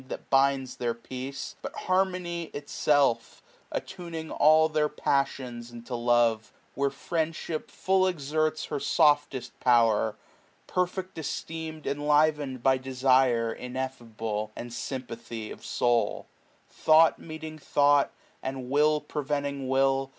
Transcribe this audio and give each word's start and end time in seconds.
That 0.07 0.31
binds 0.31 0.77
theit 0.77 1.03
peafce, 1.03 1.53
but 1.61 1.75
harmony 1.75 2.47
itself^ 2.55 3.39
1 3.69 3.73
1 3.81 3.81
15 3.83 4.03
Attuning 4.03 4.31
all 4.31 4.67
their 4.67 4.89
passions 4.89 5.69
into 5.69 5.93
love 5.93 6.51
i 6.55 6.57
Where 6.73 6.89
friendship 6.89 7.69
ftill 7.69 8.11
eicerls 8.11 8.69
her 8.69 8.79
softest 8.79 9.59
power, 9.59 10.15
Perfect 10.65 11.19
esteem 11.19 11.83
enlivened 11.85 12.63
by 12.63 12.79
desire 12.79 13.53
Ineffable, 13.53 14.49
and 14.55 14.73
sympathy 14.73 15.51
of 15.51 15.63
soul; 15.63 16.25
Thought 16.67 17.19
meeting 17.19 17.59
thought, 17.59 18.11
and 18.41 18.71
will 18.71 19.01
preventing 19.01 19.67
will. 19.69 20.09